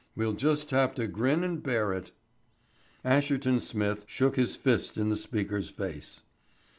[0.15, 2.09] We'll just have to grin and bear it."
[3.05, 6.21] Asherton Smith shook his fist in the speaker's face.